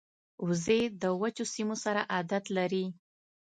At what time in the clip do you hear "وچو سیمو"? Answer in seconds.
1.21-1.75